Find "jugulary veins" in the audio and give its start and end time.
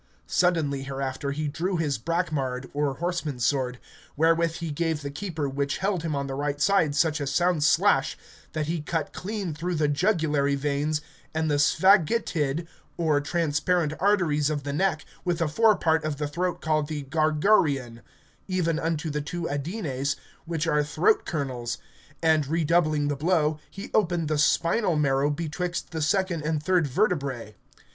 9.87-11.01